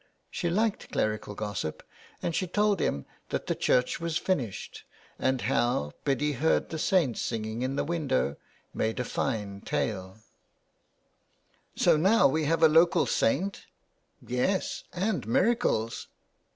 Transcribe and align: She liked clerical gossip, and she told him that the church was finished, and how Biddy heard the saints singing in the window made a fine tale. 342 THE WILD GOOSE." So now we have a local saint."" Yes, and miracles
She 0.31 0.49
liked 0.49 0.91
clerical 0.91 1.35
gossip, 1.35 1.83
and 2.23 2.33
she 2.33 2.47
told 2.47 2.79
him 2.79 3.05
that 3.29 3.45
the 3.45 3.53
church 3.53 3.99
was 3.99 4.17
finished, 4.17 4.83
and 5.19 5.41
how 5.41 5.91
Biddy 6.05 6.31
heard 6.31 6.69
the 6.69 6.79
saints 6.79 7.21
singing 7.21 7.61
in 7.61 7.75
the 7.75 7.83
window 7.83 8.37
made 8.73 8.99
a 8.99 9.03
fine 9.05 9.61
tale. 9.61 10.17
342 11.77 11.77
THE 11.77 11.77
WILD 11.77 11.77
GOOSE." 11.77 11.83
So 11.83 11.97
now 11.97 12.27
we 12.27 12.45
have 12.45 12.63
a 12.63 12.67
local 12.67 13.05
saint."" 13.05 13.67
Yes, 14.25 14.85
and 14.91 15.27
miracles 15.27 16.07